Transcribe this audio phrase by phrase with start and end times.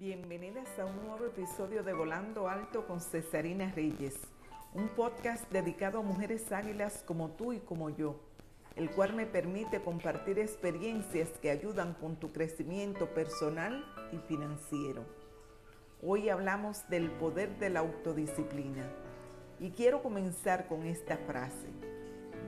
[0.00, 4.18] Bienvenidas a un nuevo episodio de Volando Alto con Cesarina Reyes,
[4.72, 8.18] un podcast dedicado a mujeres águilas como tú y como yo,
[8.76, 15.04] el cual me permite compartir experiencias que ayudan con tu crecimiento personal y financiero.
[16.02, 18.90] Hoy hablamos del poder de la autodisciplina
[19.58, 21.68] y quiero comenzar con esta frase.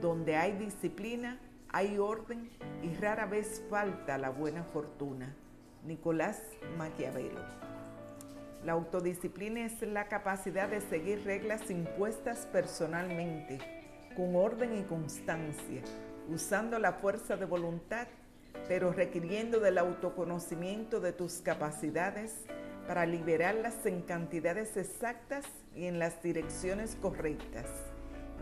[0.01, 1.39] Donde hay disciplina,
[1.69, 2.49] hay orden
[2.83, 5.37] y rara vez falta la buena fortuna.
[5.85, 6.41] Nicolás
[6.79, 7.41] Maquiavelo.
[8.65, 13.59] La autodisciplina es la capacidad de seguir reglas impuestas personalmente,
[14.17, 15.83] con orden y constancia,
[16.29, 18.07] usando la fuerza de voluntad,
[18.69, 22.45] pero requiriendo del autoconocimiento de tus capacidades
[22.87, 27.67] para liberarlas en cantidades exactas y en las direcciones correctas.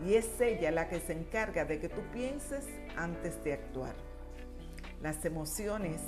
[0.05, 3.95] Y es ella la que se encarga de que tú pienses antes de actuar.
[5.01, 6.01] Las emociones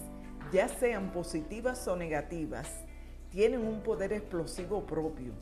[0.53, 2.69] ya sean positivas o negativas,
[3.31, 5.33] tienen un poder explosivo propio.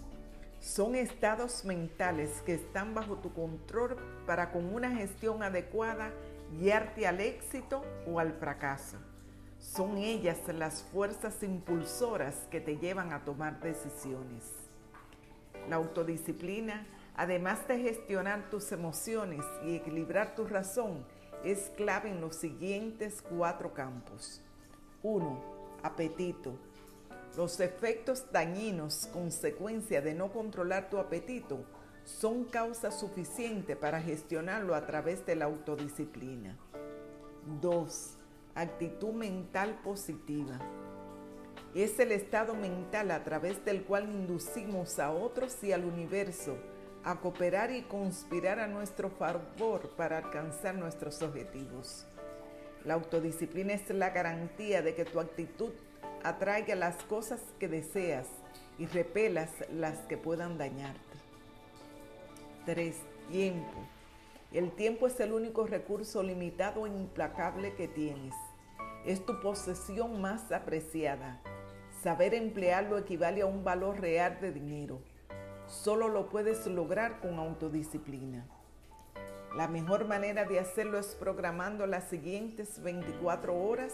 [0.62, 6.13] Son estados mentales que están bajo tu control para con una gestión adecuada
[6.57, 8.95] guiarte al éxito o al fracaso.
[9.59, 14.45] Son ellas las fuerzas impulsoras que te llevan a tomar decisiones.
[15.70, 21.05] La autodisciplina, además de gestionar tus emociones y equilibrar tu razón,
[21.43, 24.41] es clave en los siguientes cuatro campos.
[25.04, 25.44] 1.
[25.82, 26.54] Apetito.
[27.35, 31.66] Los efectos dañinos consecuencia de no controlar tu apetito
[32.04, 36.57] son causa suficiente para gestionarlo a través de la autodisciplina.
[37.62, 38.18] 2.
[38.54, 40.60] Actitud mental positiva.
[41.74, 46.57] Es el estado mental a través del cual inducimos a otros y al universo
[47.04, 52.05] a cooperar y conspirar a nuestro favor para alcanzar nuestros objetivos.
[52.85, 55.71] La autodisciplina es la garantía de que tu actitud
[56.24, 58.27] atraiga las cosas que deseas
[58.79, 60.99] y repelas las que puedan dañarte.
[62.65, 62.96] 3.
[63.29, 63.88] Tiempo.
[64.51, 68.33] El tiempo es el único recurso limitado e implacable que tienes.
[69.05, 71.39] Es tu posesión más apreciada.
[72.03, 75.01] Saber emplearlo equivale a un valor real de dinero.
[75.67, 78.47] Solo lo puedes lograr con autodisciplina.
[79.56, 83.94] La mejor manera de hacerlo es programando las siguientes 24 horas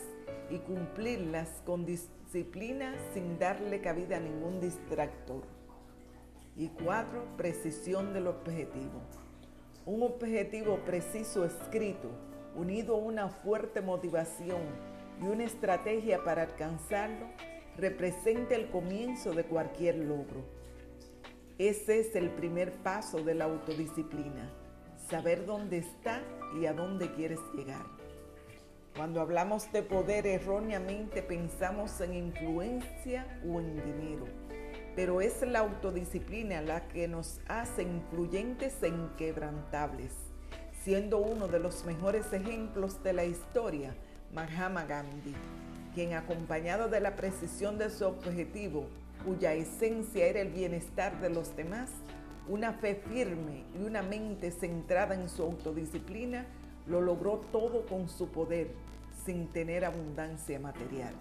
[0.52, 5.42] y cumplirlas con disciplina sin darle cabida a ningún distractor.
[6.56, 9.02] Y cuatro, precisión del objetivo.
[9.88, 12.12] Un objetivo preciso escrito,
[12.56, 14.62] unido a una fuerte motivación
[15.20, 17.26] y una estrategia para alcanzarlo,
[17.78, 20.46] representa el comienzo de cualquier logro.
[21.58, 24.52] Ese es el primer paso de la autodisciplina
[25.10, 26.22] saber dónde está
[26.60, 27.86] y a dónde quieres llegar.
[28.96, 34.26] Cuando hablamos de poder erróneamente pensamos en influencia o en dinero,
[34.96, 40.12] pero es la autodisciplina la que nos hace influyentes e inquebrantables,
[40.84, 43.96] siendo uno de los mejores ejemplos de la historia
[44.34, 45.36] Mahatma Gandhi,
[45.94, 48.88] quien acompañado de la precisión de su objetivo,
[49.24, 51.92] cuya esencia era el bienestar de los demás,
[52.50, 56.46] una fe firme y una mente centrada en su autodisciplina,
[56.88, 58.72] lo logró todo con su poder,
[59.26, 61.14] sin tener abundancia material.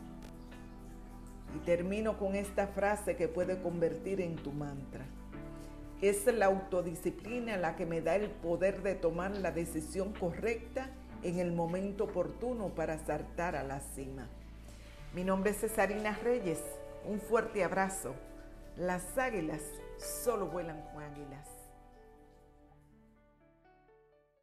[1.54, 5.04] Y termino con esta frase que puede convertir en tu mantra.
[6.02, 10.90] Es la autodisciplina la que me da el poder de tomar la decisión correcta
[11.22, 14.28] en el momento oportuno para saltar a la cima.
[15.14, 16.62] Mi nombre es Cesarina Reyes.
[17.08, 18.14] Un fuerte abrazo.
[18.76, 19.62] Las águilas
[19.98, 21.55] solo vuelan con águilas.